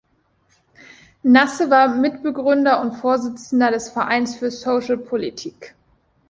[1.21, 5.75] Nasse war Mitbegründer und Vorsitzender des Vereins für Socialpolitik.